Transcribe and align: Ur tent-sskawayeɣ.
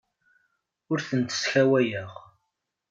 Ur 0.91 0.99
tent-sskawayeɣ. 1.07 2.11